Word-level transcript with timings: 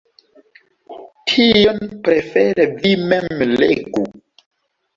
Tion 1.31 1.85
prefere 2.09 2.67
vi 2.81 2.95
mem 3.15 3.47
legu. 3.65 4.09